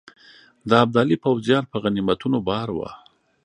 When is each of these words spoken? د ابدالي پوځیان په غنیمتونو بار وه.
د 0.69 0.71
ابدالي 0.83 1.17
پوځیان 1.23 1.63
په 1.71 1.77
غنیمتونو 1.83 2.37
بار 2.49 2.67
وه. 2.77 2.89